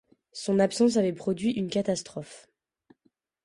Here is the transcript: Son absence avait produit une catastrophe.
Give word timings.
Son 0.31 0.57
absence 0.57 0.97
avait 0.97 1.13
produit 1.13 1.51
une 1.51 1.69
catastrophe. 1.69 2.47